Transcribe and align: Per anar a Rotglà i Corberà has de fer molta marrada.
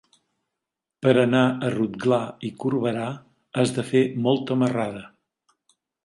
Per 1.05 1.11
anar 1.23 1.41
a 1.49 1.67
Rotglà 1.73 2.17
i 2.49 2.49
Corberà 2.63 3.03
has 3.63 3.73
de 3.75 3.83
fer 3.91 4.01
molta 4.29 4.57
marrada. 4.63 5.05